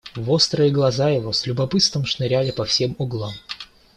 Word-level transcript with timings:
Вострые 0.15 0.71
глаза 0.71 1.09
его 1.11 1.31
с 1.31 1.45
любопытством 1.45 2.05
шныряли 2.07 2.49
по 2.49 2.65
всем 2.65 2.95
углам. 2.97 3.33